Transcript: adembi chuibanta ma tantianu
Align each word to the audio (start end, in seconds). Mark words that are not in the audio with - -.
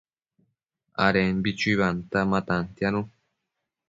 adembi 1.05 1.49
chuibanta 1.59 2.19
ma 2.29 2.39
tantianu 2.47 3.01